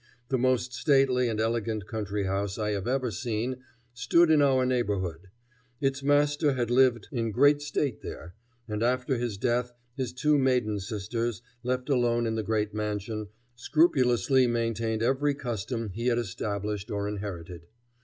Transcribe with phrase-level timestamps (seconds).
[0.29, 3.57] The most stately and elegant country house I have ever seen
[3.93, 5.27] stood in our neighborhood.
[5.79, 8.33] Its master had lived in great state there,
[8.67, 14.47] and after his death his two maiden sisters, left alone in the great mansion, scrupulously
[14.47, 17.67] maintained every custom he had established or inherited.